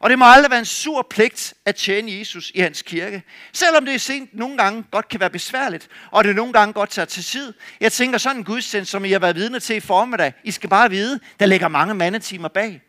Og 0.00 0.10
det 0.10 0.18
må 0.18 0.24
aldrig 0.24 0.50
være 0.50 0.58
en 0.58 0.64
sur 0.64 1.06
pligt 1.10 1.54
at 1.64 1.76
tjene 1.76 2.18
Jesus 2.18 2.52
i 2.54 2.60
hans 2.60 2.82
kirke. 2.82 3.22
Selvom 3.52 3.84
det 3.84 3.94
er 3.94 3.98
sent 3.98 4.34
nogle 4.34 4.56
gange 4.56 4.84
godt 4.90 5.08
kan 5.08 5.20
være 5.20 5.30
besværligt, 5.30 5.88
og 6.10 6.24
det 6.24 6.36
nogle 6.36 6.52
gange 6.52 6.72
godt 6.72 6.90
tager 6.90 7.06
til 7.06 7.24
tid. 7.24 7.52
Jeg 7.80 7.92
tænker 7.92 8.18
sådan 8.18 8.36
en 8.36 8.44
gudstjeneste, 8.44 8.90
som 8.90 9.04
I 9.04 9.10
har 9.10 9.18
været 9.18 9.36
vidne 9.36 9.60
til 9.60 9.76
i 9.76 9.80
formiddag. 9.80 10.32
I 10.44 10.50
skal 10.50 10.70
bare 10.70 10.90
vide, 10.90 11.20
der 11.40 11.46
ligger 11.46 11.68
mange 11.68 11.94
mandetimer 11.94 12.48
bag. 12.48 12.82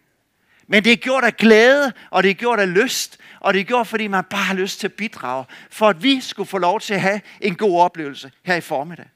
Men 0.68 0.84
det 0.84 0.92
er 0.92 0.98
gjort 0.98 1.24
af 1.24 1.38
glæde, 1.38 1.94
og 2.10 2.24
det 2.24 2.30
er 2.30 2.36
gjort 2.36 2.60
af 2.60 2.74
lyst, 2.74 3.18
og 3.40 3.54
det 3.54 3.60
er 3.60 3.64
gjort, 3.64 3.88
fordi 3.88 4.08
man 4.08 4.24
bare 4.24 4.44
har 4.44 4.54
lyst 4.54 4.80
til 4.80 4.88
at 4.88 4.94
bidrage, 4.94 5.46
for 5.70 5.90
at 5.90 6.04
vi 6.04 6.22
skulle 6.22 6.50
få 6.50 6.58
lov 6.58 6.80
til 6.80 6.94
at 6.94 7.02
have 7.02 7.22
en 7.42 7.56
god 7.56 7.82
oplevelse 7.82 8.32
her 8.44 8.56
i 8.56 8.62
formiddag. 8.62 9.10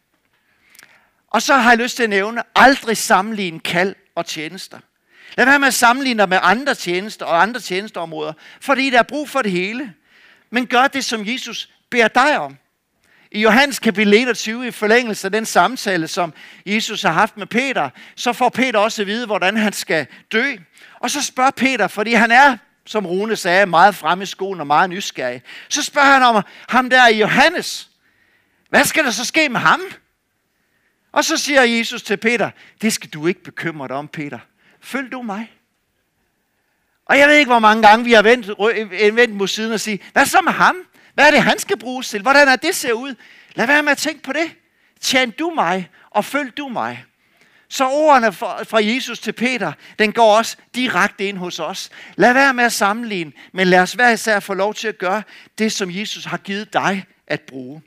Og 1.28 1.42
så 1.42 1.54
har 1.54 1.72
jeg 1.72 1.78
lyst 1.78 1.96
til 1.96 2.04
at 2.04 2.10
nævne, 2.10 2.44
aldrig 2.56 2.98
sammenligne 2.98 3.60
kald 3.60 3.96
og 4.16 4.26
tjenester. 4.26 4.80
Lad 5.38 5.46
være 5.46 5.60
med 5.60 5.68
at 5.68 5.74
sammenligne 5.74 6.20
dig 6.20 6.30
med 6.30 6.40
andre 6.42 6.76
tjenester 6.76 7.26
og 7.26 7.42
andre 7.42 7.60
tjenesteområder, 7.60 8.34
fordi 8.62 8.90
der 8.90 9.00
er 9.00 9.04
brug 9.04 9.30
for 9.30 9.42
det 9.42 9.52
hele. 9.52 9.94
Men 10.50 10.68
gør 10.68 10.88
det, 10.88 11.06
som 11.06 11.28
Jesus 11.28 11.70
beder 11.90 12.08
dig 12.08 12.40
om. 12.40 12.58
I 13.32 13.42
Johannes 13.42 13.80
kapitel 13.80 14.14
21, 14.14 14.68
i 14.68 14.72
forlængelse 14.72 15.28
af 15.28 15.32
den 15.32 15.46
samtale, 15.46 16.08
som 16.08 16.34
Jesus 16.66 17.02
har 17.02 17.12
haft 17.12 17.38
med 17.38 17.48
Peter, 17.48 17.90
så 18.16 18.34
får 18.34 18.50
Peter 18.50 18.80
også 18.80 19.02
at 19.02 19.08
vide, 19.08 19.26
hvordan 19.26 19.58
han 19.58 19.74
skal 19.74 20.08
dø. 20.32 20.56
Og 21.00 21.12
så 21.12 21.22
spørger 21.22 21.52
Peter, 21.52 21.88
fordi 21.88 22.14
han 22.14 22.32
er, 22.32 22.58
som 22.86 23.06
Rune 23.06 23.36
sagde, 23.36 23.66
meget 23.66 23.96
fremme 23.96 24.24
i 24.24 24.26
skoen 24.26 24.60
og 24.60 24.68
meget 24.68 24.90
nysgerrig. 24.90 25.42
Så 25.70 25.84
spørger 25.84 26.08
han 26.08 26.24
om 26.24 26.44
ham 26.70 26.90
der 26.90 27.08
i 27.08 27.20
Johannes. 27.20 27.90
Hvad 28.70 28.84
skal 28.84 29.04
der 29.04 29.12
så 29.12 29.26
ske 29.26 29.50
med 29.50 29.60
ham? 29.60 29.82
Og 31.12 31.26
så 31.26 31.38
siger 31.38 31.62
Jesus 31.62 32.04
til 32.04 32.18
Peter, 32.18 32.50
det 32.82 32.94
skal 32.94 33.10
du 33.10 33.28
ikke 33.28 33.44
bekymre 33.44 33.88
dig 33.88 33.96
om, 33.96 34.08
Peter. 34.08 34.40
Følg 34.86 35.12
du 35.12 35.22
mig. 35.22 35.52
Og 37.06 37.18
jeg 37.18 37.28
ved 37.28 37.36
ikke, 37.36 37.50
hvor 37.50 37.60
mange 37.60 37.88
gange 37.88 38.06
vi 38.06 38.14
har 38.14 38.22
vendt, 38.22 38.50
øh, 39.02 39.16
vendt 39.16 39.36
mod 39.36 39.48
siden 39.48 39.72
og 39.74 39.80
sige, 39.80 40.00
hvad 40.14 40.26
så 40.26 40.42
med 40.42 40.52
ham? 40.52 40.76
Hvad 41.14 41.28
er 41.28 41.32
det, 41.32 41.42
han 41.42 41.60
skal 41.60 41.80
bruges 41.80 42.10
til? 42.10 42.22
Hvordan 42.22 42.48
er 42.48 42.56
det 42.56 42.76
ser 42.76 42.94
ud? 42.94 43.16
Lad 43.56 43.68
være 43.68 43.84
med 43.84 43.92
at 43.92 43.98
tænke 43.98 44.24
på 44.24 44.34
det. 44.34 44.52
Tjen 45.02 45.32
du 45.32 45.52
mig, 45.56 45.90
og 46.10 46.26
følg 46.26 46.58
du 46.58 46.68
mig. 46.68 47.06
Så 47.70 47.88
ordene 47.88 48.34
fra 48.34 48.84
Jesus 48.84 49.20
til 49.20 49.32
Peter, 49.32 49.72
den 50.00 50.12
går 50.12 50.38
også 50.38 50.58
direkte 50.76 51.28
ind 51.28 51.38
hos 51.38 51.60
os. 51.60 51.90
Lad 52.16 52.34
være 52.34 52.54
med 52.54 52.64
at 52.64 52.74
sammenligne, 52.74 53.32
men 53.54 53.68
lad 53.68 53.80
os 53.80 53.94
hver 53.94 54.10
især 54.10 54.40
få 54.40 54.54
lov 54.54 54.74
til 54.74 54.88
at 54.88 54.98
gøre 54.98 55.24
det, 55.58 55.72
som 55.72 55.92
Jesus 55.92 56.26
har 56.26 56.38
givet 56.38 56.74
dig 56.74 57.06
at 57.28 57.42
bruge. 57.42 57.82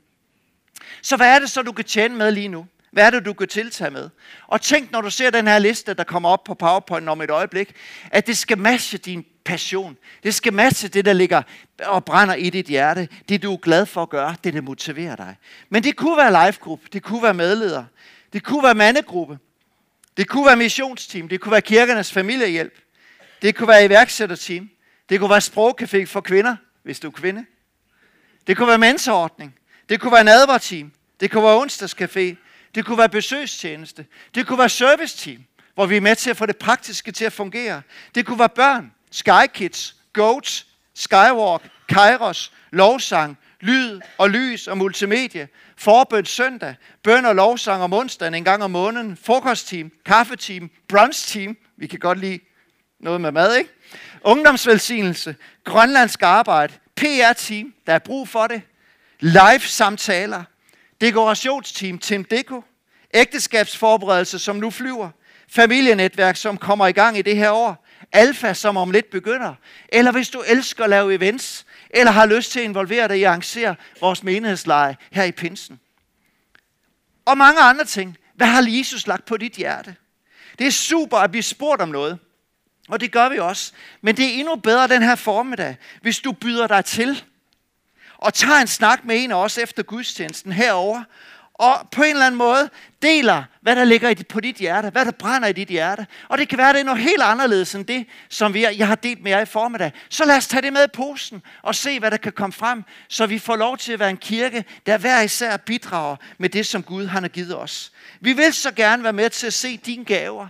Så 1.01 1.17
hvad 1.17 1.35
er 1.35 1.39
det 1.39 1.49
så, 1.49 1.61
du 1.61 1.71
kan 1.71 1.85
tjene 1.85 2.15
med 2.15 2.31
lige 2.31 2.47
nu? 2.47 2.67
Hvad 2.91 3.05
er 3.05 3.09
det, 3.09 3.25
du 3.25 3.33
kan 3.33 3.47
tiltage 3.47 3.91
med? 3.91 4.09
Og 4.47 4.61
tænk, 4.61 4.91
når 4.91 5.01
du 5.01 5.09
ser 5.09 5.29
den 5.29 5.47
her 5.47 5.59
liste, 5.59 5.93
der 5.93 6.03
kommer 6.03 6.29
op 6.29 6.43
på 6.43 6.53
PowerPoint 6.53 7.09
om 7.09 7.21
et 7.21 7.29
øjeblik, 7.29 7.73
at 8.11 8.27
det 8.27 8.37
skal 8.37 8.57
matche 8.57 8.97
din 8.97 9.25
passion. 9.45 9.97
Det 10.23 10.33
skal 10.35 10.53
matche 10.53 10.87
det, 10.87 11.05
der 11.05 11.13
ligger 11.13 11.41
og 11.85 12.05
brænder 12.05 12.35
i 12.35 12.49
dit 12.49 12.65
hjerte. 12.65 13.07
Det, 13.29 13.43
du 13.43 13.53
er 13.53 13.57
glad 13.57 13.85
for 13.85 14.01
at 14.01 14.09
gøre, 14.09 14.35
det, 14.43 14.53
der 14.53 14.61
motiverer 14.61 15.15
dig. 15.15 15.35
Men 15.69 15.83
det 15.83 15.95
kunne 15.95 16.17
være 16.17 16.45
livegruppe, 16.45 16.87
det 16.93 17.03
kunne 17.03 17.23
være 17.23 17.33
medleder, 17.33 17.83
det 18.33 18.43
kunne 18.43 18.63
være 18.63 18.75
mandegruppe, 18.75 19.39
det 20.17 20.27
kunne 20.27 20.45
være 20.45 20.55
missionsteam, 20.55 21.27
det 21.27 21.41
kunne 21.41 21.51
være 21.51 21.61
kirkernes 21.61 22.11
familiehjælp, 22.11 22.73
det 23.41 23.55
kunne 23.55 23.67
være 23.67 23.85
iværksætterteam, 23.85 24.69
det 25.09 25.19
kunne 25.19 25.29
være 25.29 25.41
sprogcafé 25.41 26.05
for 26.05 26.21
kvinder, 26.21 26.55
hvis 26.83 26.99
du 26.99 27.07
er 27.07 27.11
kvinde. 27.11 27.45
Det 28.47 28.57
kunne 28.57 28.67
være 28.67 28.77
mentorordning, 28.77 29.55
det 29.89 29.99
kunne 30.01 30.11
være 30.11 30.23
nadverteam, 30.23 30.91
det 31.19 31.31
kunne 31.31 31.43
være 31.43 31.65
onsdagscafé, 31.65 32.48
det 32.75 32.85
kunne 32.85 32.97
være 32.97 33.09
besøgstjeneste. 33.09 34.05
Det 34.35 34.47
kunne 34.47 34.59
være 34.59 34.69
serviceteam, 34.69 35.43
hvor 35.75 35.85
vi 35.85 35.97
er 35.97 36.01
med 36.01 36.15
til 36.15 36.29
at 36.29 36.37
få 36.37 36.45
det 36.45 36.57
praktiske 36.57 37.11
til 37.11 37.25
at 37.25 37.33
fungere. 37.33 37.81
Det 38.15 38.25
kunne 38.25 38.39
være 38.39 38.49
børn, 38.49 38.91
Sky 39.11 39.47
Kids, 39.53 39.95
Goats, 40.13 40.65
Skywalk, 40.93 41.69
Kairos, 41.89 42.51
lovsang, 42.71 43.37
lyd 43.61 43.99
og 44.17 44.29
lys 44.29 44.67
og 44.67 44.77
multimedie, 44.77 45.47
forbøn 45.77 46.25
søndag, 46.25 46.75
bøn 47.03 47.25
og 47.25 47.35
lovsang 47.35 47.83
om 47.83 47.93
onsdagen 47.93 48.33
en 48.33 48.43
gang 48.43 48.63
om 48.63 48.71
måneden, 48.71 49.17
frokostteam, 49.23 49.91
kaffeteam, 50.05 50.69
brunch-team, 50.87 51.57
vi 51.77 51.87
kan 51.87 51.99
godt 51.99 52.19
lide 52.19 52.39
noget 52.99 53.21
med 53.21 53.31
mad, 53.31 53.55
ikke? 53.55 53.69
Ungdomsvelsignelse, 54.21 55.35
grønlandsk 55.63 56.21
arbejde, 56.21 56.73
PR-team, 56.95 57.73
der 57.87 57.93
er 57.93 57.99
brug 57.99 58.29
for 58.29 58.47
det, 58.47 58.61
live-samtaler, 59.19 60.43
dekorationsteam 61.01 61.99
Tim 61.99 62.23
Deko, 62.23 62.63
ægteskabsforberedelse, 63.13 64.39
som 64.39 64.55
nu 64.55 64.69
flyver, 64.69 65.09
familienetværk, 65.49 66.35
som 66.35 66.57
kommer 66.57 66.87
i 66.87 66.91
gang 66.91 67.17
i 67.17 67.21
det 67.21 67.35
her 67.35 67.51
år, 67.51 67.85
alfa, 68.11 68.53
som 68.53 68.77
om 68.77 68.91
lidt 68.91 69.09
begynder, 69.09 69.53
eller 69.89 70.11
hvis 70.11 70.29
du 70.29 70.43
elsker 70.47 70.83
at 70.83 70.89
lave 70.89 71.13
events, 71.13 71.65
eller 71.89 72.11
har 72.11 72.25
lyst 72.25 72.51
til 72.51 72.59
at 72.59 72.65
involvere 72.65 73.07
dig 73.07 73.19
i 73.19 73.23
at 73.23 73.29
arrangere 73.29 73.75
vores 74.01 74.23
menighedsleje 74.23 74.97
her 75.11 75.23
i 75.23 75.31
Pinsen. 75.31 75.79
Og 77.25 77.37
mange 77.37 77.61
andre 77.61 77.85
ting. 77.85 78.17
Hvad 78.35 78.47
har 78.47 78.65
Jesus 78.69 79.07
lagt 79.07 79.25
på 79.25 79.37
dit 79.37 79.53
hjerte? 79.53 79.95
Det 80.59 80.67
er 80.67 80.71
super 80.71 81.17
at 81.17 81.31
blive 81.31 81.43
spurgt 81.43 81.81
om 81.81 81.89
noget. 81.89 82.19
Og 82.89 83.01
det 83.01 83.11
gør 83.11 83.29
vi 83.29 83.37
også. 83.37 83.71
Men 84.01 84.17
det 84.17 84.25
er 84.25 84.29
endnu 84.29 84.55
bedre 84.55 84.87
den 84.87 85.03
her 85.03 85.15
formiddag, 85.15 85.77
hvis 86.01 86.19
du 86.19 86.31
byder 86.31 86.67
dig 86.67 86.85
til 86.85 87.23
og 88.21 88.33
tager 88.33 88.61
en 88.61 88.67
snak 88.67 89.05
med 89.05 89.23
en 89.23 89.31
af 89.31 89.35
os 89.35 89.57
efter 89.57 89.83
gudstjenesten 89.83 90.51
herover 90.51 91.03
og 91.59 91.87
på 91.91 92.03
en 92.03 92.09
eller 92.09 92.25
anden 92.25 92.37
måde 92.37 92.69
deler, 93.01 93.43
hvad 93.61 93.75
der 93.75 93.83
ligger 93.83 94.15
på 94.29 94.39
dit 94.39 94.55
hjerte, 94.55 94.89
hvad 94.89 95.05
der 95.05 95.11
brænder 95.11 95.47
i 95.47 95.53
dit 95.53 95.67
hjerte. 95.67 96.07
Og 96.29 96.37
det 96.37 96.49
kan 96.49 96.57
være, 96.57 96.69
at 96.69 96.75
det 96.75 96.81
er 96.81 96.85
noget 96.85 97.01
helt 97.01 97.21
anderledes 97.21 97.75
end 97.75 97.85
det, 97.85 98.05
som 98.29 98.53
vi, 98.53 98.65
jeg 98.77 98.87
har 98.87 98.95
delt 98.95 99.23
med 99.23 99.31
jer 99.31 99.41
i 99.41 99.45
formiddag. 99.45 99.91
Så 100.09 100.25
lad 100.25 100.37
os 100.37 100.47
tage 100.47 100.61
det 100.61 100.73
med 100.73 100.83
i 100.83 100.87
posen 100.93 101.41
og 101.61 101.75
se, 101.75 101.99
hvad 101.99 102.11
der 102.11 102.17
kan 102.17 102.31
komme 102.31 102.53
frem, 102.53 102.83
så 103.07 103.25
vi 103.25 103.39
får 103.39 103.55
lov 103.55 103.77
til 103.77 103.93
at 103.93 103.99
være 103.99 104.09
en 104.09 104.17
kirke, 104.17 104.65
der 104.85 104.97
hver 104.97 105.21
især 105.21 105.57
bidrager 105.57 106.15
med 106.37 106.49
det, 106.49 106.65
som 106.65 106.83
Gud 106.83 107.05
har 107.05 107.27
givet 107.27 107.57
os. 107.57 107.91
Vi 108.19 108.33
vil 108.33 108.53
så 108.53 108.71
gerne 108.71 109.03
være 109.03 109.13
med 109.13 109.29
til 109.29 109.47
at 109.47 109.53
se 109.53 109.77
dine 109.77 110.05
gaver, 110.05 110.47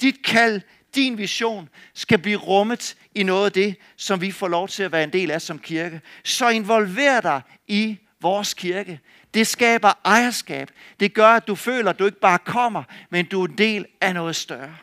dit 0.00 0.24
kald, 0.24 0.60
din 0.94 1.18
vision 1.18 1.68
skal 1.94 2.18
blive 2.18 2.38
rummet 2.38 2.96
i 3.14 3.22
noget 3.22 3.46
af 3.46 3.52
det, 3.52 3.76
som 3.96 4.20
vi 4.20 4.30
får 4.30 4.48
lov 4.48 4.68
til 4.68 4.82
at 4.82 4.92
være 4.92 5.04
en 5.04 5.12
del 5.12 5.30
af 5.30 5.42
som 5.42 5.58
kirke. 5.58 6.00
Så 6.24 6.48
involver 6.48 7.20
dig 7.20 7.40
i 7.66 7.98
vores 8.20 8.54
kirke. 8.54 9.00
Det 9.34 9.46
skaber 9.46 9.92
ejerskab. 10.04 10.70
Det 11.00 11.14
gør, 11.14 11.28
at 11.28 11.46
du 11.46 11.54
føler, 11.54 11.90
at 11.90 11.98
du 11.98 12.06
ikke 12.06 12.20
bare 12.20 12.38
kommer, 12.38 12.82
men 13.10 13.24
du 13.24 13.42
er 13.42 13.48
en 13.48 13.58
del 13.58 13.86
af 14.00 14.14
noget 14.14 14.36
større. 14.36 14.76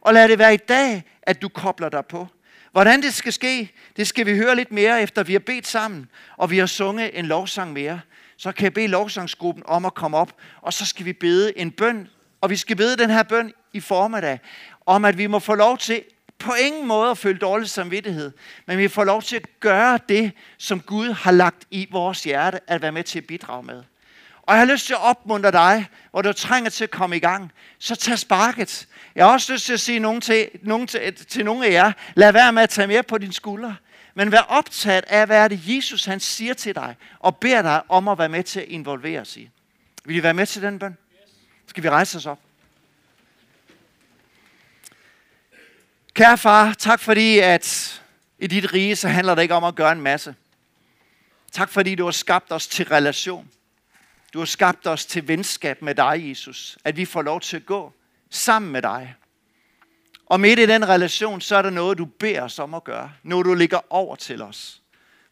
Og 0.00 0.14
lad 0.14 0.28
det 0.28 0.38
være 0.38 0.54
i 0.54 0.60
dag, 0.68 1.02
at 1.22 1.42
du 1.42 1.48
kobler 1.48 1.88
dig 1.88 2.06
på. 2.06 2.28
Hvordan 2.72 3.02
det 3.02 3.14
skal 3.14 3.32
ske, 3.32 3.72
det 3.96 4.06
skal 4.06 4.26
vi 4.26 4.36
høre 4.36 4.56
lidt 4.56 4.72
mere 4.72 5.02
efter 5.02 5.22
vi 5.22 5.32
har 5.32 5.40
bedt 5.40 5.66
sammen, 5.66 6.08
og 6.36 6.50
vi 6.50 6.58
har 6.58 6.66
sunget 6.66 7.18
en 7.18 7.26
lovsang 7.26 7.72
mere. 7.72 8.00
Så 8.36 8.52
kan 8.52 8.64
jeg 8.64 8.74
bede 8.74 8.88
lovsangsgruppen 8.88 9.62
om 9.66 9.84
at 9.84 9.94
komme 9.94 10.16
op, 10.16 10.36
og 10.60 10.72
så 10.72 10.86
skal 10.86 11.04
vi 11.06 11.12
bede 11.12 11.58
en 11.58 11.70
bøn. 11.70 12.08
Og 12.40 12.50
vi 12.50 12.56
skal 12.56 12.76
bede 12.76 12.96
den 12.96 13.10
her 13.10 13.22
bøn 13.22 13.52
i 13.72 13.80
formiddag, 13.80 14.38
om 14.86 15.04
at 15.04 15.18
vi 15.18 15.26
må 15.26 15.38
få 15.38 15.54
lov 15.54 15.78
til 15.78 16.02
på 16.38 16.52
ingen 16.54 16.86
måde 16.86 17.10
at 17.10 17.18
føle 17.18 17.38
dårlig 17.38 17.70
samvittighed, 17.70 18.32
men 18.66 18.78
vi 18.78 18.88
får 18.88 19.04
lov 19.04 19.22
til 19.22 19.36
at 19.36 19.60
gøre 19.60 19.98
det, 20.08 20.32
som 20.58 20.80
Gud 20.80 21.10
har 21.10 21.30
lagt 21.30 21.64
i 21.70 21.88
vores 21.90 22.24
hjerte, 22.24 22.60
at 22.66 22.82
være 22.82 22.92
med 22.92 23.04
til 23.04 23.18
at 23.18 23.26
bidrage 23.26 23.62
med. 23.62 23.82
Og 24.42 24.54
jeg 24.54 24.58
har 24.66 24.72
lyst 24.72 24.86
til 24.86 24.92
at 24.92 25.02
opmuntre 25.02 25.50
dig, 25.50 25.86
hvor 26.10 26.22
du 26.22 26.32
trænger 26.32 26.70
til 26.70 26.84
at 26.84 26.90
komme 26.90 27.16
i 27.16 27.20
gang, 27.20 27.52
så 27.78 27.96
tag 27.96 28.18
sparket. 28.18 28.88
Jeg 29.14 29.24
har 29.24 29.32
også 29.32 29.52
lyst 29.52 29.66
til 29.66 29.72
at 29.72 29.80
sige 29.80 29.98
nogen 29.98 30.20
til, 30.20 30.48
nogen 30.62 30.86
til, 30.86 31.14
til 31.14 31.44
nogle 31.44 31.66
af 31.66 31.72
jer, 31.72 31.92
lad 32.14 32.32
være 32.32 32.52
med 32.52 32.62
at 32.62 32.70
tage 32.70 32.86
mere 32.86 33.02
på 33.02 33.18
dine 33.18 33.32
skuldre, 33.32 33.76
men 34.14 34.32
vær 34.32 34.38
optaget 34.38 35.04
af, 35.08 35.26
hvad 35.26 35.38
er 35.38 35.48
det 35.48 35.60
Jesus 35.66 36.04
han 36.04 36.20
siger 36.20 36.54
til 36.54 36.74
dig, 36.74 36.96
og 37.18 37.36
beder 37.36 37.62
dig 37.62 37.82
om 37.88 38.08
at 38.08 38.18
være 38.18 38.28
med 38.28 38.42
til 38.42 38.60
at 38.60 38.66
involvere 38.68 39.24
sig. 39.24 39.50
Vil 40.04 40.16
I 40.16 40.22
være 40.22 40.34
med 40.34 40.46
til 40.46 40.62
den 40.62 40.78
bøn? 40.78 40.96
Skal 41.66 41.82
vi 41.82 41.90
rejse 41.90 42.18
os 42.18 42.26
op? 42.26 42.38
Kære 46.14 46.38
far, 46.38 46.74
tak 46.74 47.00
fordi, 47.00 47.38
at 47.38 48.00
i 48.38 48.46
dit 48.46 48.72
rige, 48.72 48.96
så 48.96 49.08
handler 49.08 49.34
det 49.34 49.42
ikke 49.42 49.54
om 49.54 49.64
at 49.64 49.74
gøre 49.74 49.92
en 49.92 50.00
masse. 50.00 50.34
Tak 51.52 51.70
fordi 51.70 51.94
du 51.94 52.04
har 52.04 52.10
skabt 52.10 52.52
os 52.52 52.66
til 52.66 52.84
relation. 52.84 53.48
Du 54.32 54.38
har 54.38 54.46
skabt 54.46 54.86
os 54.86 55.06
til 55.06 55.28
venskab 55.28 55.82
med 55.82 55.94
dig, 55.94 56.28
Jesus. 56.28 56.78
At 56.84 56.96
vi 56.96 57.04
får 57.04 57.22
lov 57.22 57.40
til 57.40 57.56
at 57.56 57.66
gå 57.66 57.92
sammen 58.30 58.72
med 58.72 58.82
dig. 58.82 59.14
Og 60.26 60.40
midt 60.40 60.58
i 60.58 60.66
den 60.66 60.88
relation, 60.88 61.40
så 61.40 61.56
er 61.56 61.62
der 61.62 61.70
noget, 61.70 61.98
du 61.98 62.04
beder 62.04 62.42
os 62.42 62.58
om 62.58 62.74
at 62.74 62.84
gøre. 62.84 63.12
Noget, 63.22 63.46
du 63.46 63.54
ligger 63.54 63.80
over 63.90 64.16
til 64.16 64.42
os. 64.42 64.82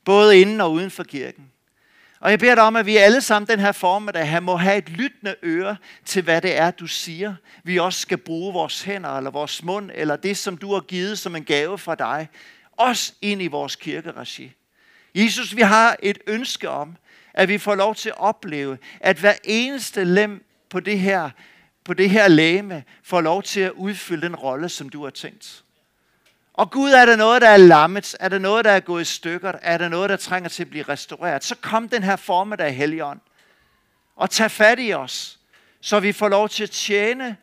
Både 0.05 0.41
inden 0.41 0.61
og 0.61 0.73
uden 0.73 0.91
for 0.91 1.05
kirken. 1.05 1.53
Og 2.21 2.31
jeg 2.31 2.39
beder 2.39 2.55
dig 2.55 2.65
om, 2.65 2.77
at 2.77 2.87
vi 2.87 2.97
alle 2.97 3.21
sammen 3.21 3.49
den 3.49 3.61
her 3.61 3.73
formiddag 3.73 4.43
må 4.43 4.57
have 4.57 4.79
et 4.79 4.89
lyttende 4.89 5.35
øre 5.43 5.77
til, 6.05 6.23
hvad 6.23 6.41
det 6.41 6.57
er, 6.57 6.71
du 6.71 6.87
siger. 6.87 7.35
Vi 7.65 7.79
også 7.79 8.01
skal 8.01 8.19
bruge 8.19 8.53
vores 8.53 8.83
hænder, 8.83 9.17
eller 9.17 9.31
vores 9.31 9.63
mund, 9.63 9.91
eller 9.95 10.17
det, 10.17 10.37
som 10.37 10.57
du 10.57 10.73
har 10.73 10.81
givet 10.81 11.19
som 11.19 11.37
en 11.37 11.45
gave 11.45 11.79
fra 11.79 11.95
dig, 11.95 12.29
også 12.77 13.13
ind 13.23 13.43
i 13.43 13.47
vores 13.47 13.77
kirkeregi. 13.77 14.53
Jesus, 15.15 15.57
vi 15.57 15.63
har 15.63 15.97
et 16.03 16.19
ønske 16.27 16.69
om, 16.69 16.97
at 17.35 17.49
vi 17.49 17.59
får 17.59 17.75
lov 17.75 17.95
til 17.95 18.09
at 18.09 18.19
opleve, 18.19 18.79
at 19.01 19.19
hver 19.19 19.35
eneste 19.45 20.05
lem 20.05 20.45
på 20.71 20.81
det 20.81 21.01
her, 21.01 21.31
på 21.85 21.95
det 21.95 22.11
her 22.11 22.29
læme 22.29 22.85
får 23.03 23.21
lov 23.21 23.43
til 23.43 23.61
at 23.61 23.73
udfylde 23.73 24.27
den 24.27 24.37
rolle, 24.37 24.69
som 24.69 24.89
du 24.89 25.05
har 25.05 25.11
tænkt. 25.11 25.65
Og 26.59 26.71
Gud, 26.71 26.91
er 26.91 27.07
der 27.07 27.17
noget, 27.17 27.43
der 27.43 27.49
er 27.49 27.57
lammet? 27.57 28.17
Er 28.21 28.29
der 28.29 28.39
noget, 28.39 28.65
der 28.65 28.71
er 28.71 28.81
gået 28.81 29.03
i 29.03 29.05
stykker? 29.05 29.53
Er 29.63 29.79
der 29.79 29.89
noget, 29.89 30.11
der 30.11 30.17
trænger 30.17 30.49
til 30.49 30.63
at 30.63 30.71
blive 30.71 30.85
restaureret? 30.85 31.45
Så 31.45 31.55
kom 31.55 31.89
den 31.89 32.03
her 32.03 32.17
formiddag, 32.17 32.77
Helligånd, 32.77 33.21
og 34.17 34.31
tag 34.31 34.51
fat 34.51 34.79
i 34.81 34.93
os, 34.93 35.39
så 35.81 36.01
vi 36.01 36.13
får 36.13 36.29
lov 36.29 36.49
til 36.49 36.63
at 36.63 36.71
tjene 36.71 37.37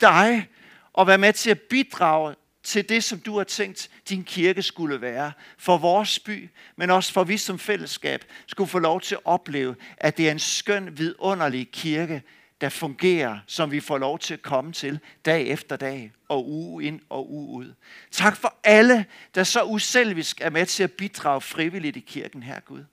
dig 0.00 0.48
og 0.92 1.06
være 1.06 1.18
med 1.18 1.32
til 1.32 1.50
at 1.50 1.60
bidrage 1.60 2.34
til 2.62 2.88
det, 2.88 3.04
som 3.04 3.20
du 3.20 3.36
har 3.36 3.44
tænkt, 3.44 3.90
din 4.08 4.24
kirke 4.24 4.62
skulle 4.62 5.00
være. 5.00 5.32
For 5.58 5.78
vores 5.78 6.18
by, 6.18 6.50
men 6.76 6.90
også 6.90 7.12
for 7.12 7.24
vi 7.24 7.36
som 7.36 7.58
fællesskab, 7.58 8.24
skulle 8.46 8.70
få 8.70 8.78
lov 8.78 9.00
til 9.00 9.14
at 9.14 9.20
opleve, 9.24 9.76
at 9.96 10.16
det 10.16 10.28
er 10.28 10.32
en 10.32 10.38
skøn, 10.38 10.98
vidunderlig 10.98 11.70
kirke, 11.72 12.22
der 12.60 12.68
fungerer, 12.68 13.38
som 13.46 13.70
vi 13.70 13.80
får 13.80 13.98
lov 13.98 14.18
til 14.18 14.34
at 14.34 14.42
komme 14.42 14.72
til 14.72 14.98
dag 15.24 15.46
efter 15.48 15.76
dag 15.76 16.12
og 16.28 16.50
uge 16.50 16.84
ind 16.84 17.00
og 17.08 17.32
uge 17.32 17.56
ud. 17.56 17.74
Tak 18.10 18.36
for 18.36 18.54
alle, 18.64 19.04
der 19.34 19.44
så 19.44 19.64
uselvisk 19.64 20.40
er 20.40 20.50
med 20.50 20.66
til 20.66 20.82
at 20.82 20.92
bidrage 20.92 21.40
frivilligt 21.40 21.96
i 21.96 22.00
kirken 22.00 22.42
her, 22.42 22.60
Gud. 22.60 22.84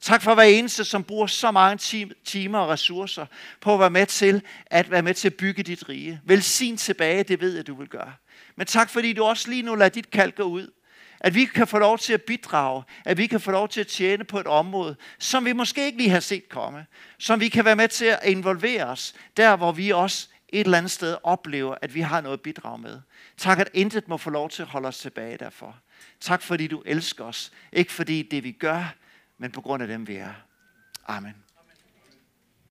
Tak 0.00 0.22
for 0.22 0.34
hver 0.34 0.42
eneste, 0.42 0.84
som 0.84 1.04
bruger 1.04 1.26
så 1.26 1.50
mange 1.50 2.12
timer 2.24 2.58
og 2.58 2.68
ressourcer 2.68 3.26
på 3.60 3.74
at 3.74 3.80
være 3.80 3.90
med 3.90 4.06
til 4.06 4.42
at 4.66 4.90
være 4.90 5.02
med 5.02 5.14
til 5.14 5.28
at 5.28 5.34
bygge 5.34 5.62
dit 5.62 5.88
rige. 5.88 6.20
Velsign 6.24 6.76
tilbage, 6.76 7.22
det 7.22 7.40
ved 7.40 7.56
jeg, 7.56 7.66
du 7.66 7.74
vil 7.74 7.88
gøre. 7.88 8.12
Men 8.56 8.66
tak 8.66 8.90
fordi 8.90 9.12
du 9.12 9.24
også 9.24 9.50
lige 9.50 9.62
nu 9.62 9.74
lader 9.74 9.88
dit 9.88 10.10
kald 10.10 10.32
gå 10.32 10.42
ud. 10.42 10.70
At 11.20 11.34
vi 11.34 11.44
kan 11.44 11.66
få 11.66 11.78
lov 11.78 11.98
til 11.98 12.12
at 12.12 12.22
bidrage, 12.22 12.82
at 13.04 13.18
vi 13.18 13.26
kan 13.26 13.40
få 13.40 13.50
lov 13.50 13.68
til 13.68 13.80
at 13.80 13.86
tjene 13.86 14.24
på 14.24 14.40
et 14.40 14.46
område, 14.46 14.96
som 15.18 15.44
vi 15.44 15.52
måske 15.52 15.86
ikke 15.86 15.98
lige 15.98 16.10
har 16.10 16.20
set 16.20 16.48
komme. 16.48 16.86
Som 17.18 17.40
vi 17.40 17.48
kan 17.48 17.64
være 17.64 17.76
med 17.76 17.88
til 17.88 18.04
at 18.04 18.18
involvere 18.24 18.84
os, 18.84 19.14
der 19.36 19.56
hvor 19.56 19.72
vi 19.72 19.90
også 19.90 20.28
et 20.48 20.64
eller 20.64 20.78
andet 20.78 20.90
sted 20.90 21.16
oplever, 21.22 21.74
at 21.82 21.94
vi 21.94 22.00
har 22.00 22.20
noget 22.20 22.36
at 22.36 22.42
bidrage 22.42 22.78
med. 22.78 23.00
Tak, 23.36 23.58
at 23.58 23.70
intet 23.74 24.08
må 24.08 24.16
få 24.16 24.30
lov 24.30 24.50
til 24.50 24.62
at 24.62 24.68
holde 24.68 24.88
os 24.88 24.98
tilbage 24.98 25.36
derfor. 25.36 25.76
Tak, 26.20 26.42
fordi 26.42 26.66
du 26.66 26.82
elsker 26.86 27.24
os. 27.24 27.52
Ikke 27.72 27.92
fordi 27.92 28.22
det 28.22 28.44
vi 28.44 28.52
gør, 28.52 28.94
men 29.38 29.50
på 29.50 29.60
grund 29.60 29.82
af 29.82 29.88
dem 29.88 30.08
vi 30.08 30.16
er. 30.16 30.32
Amen. 31.06 31.34